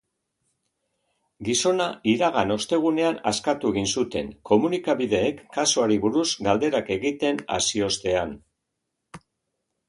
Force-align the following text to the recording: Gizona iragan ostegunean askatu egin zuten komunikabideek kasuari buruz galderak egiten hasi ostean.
Gizona 1.49 1.85
iragan 2.13 2.53
ostegunean 2.55 3.19
askatu 3.31 3.71
egin 3.73 3.89
zuten 3.99 4.31
komunikabideek 4.51 5.45
kasuari 5.59 5.99
buruz 6.07 6.27
galderak 6.49 6.91
egiten 6.97 7.39
hasi 7.59 7.85
ostean. 7.91 8.35